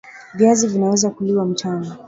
Viazi 0.33 0.67
vinaweza 0.67 1.09
kuliwa 1.09 1.45
mchana 1.45 1.97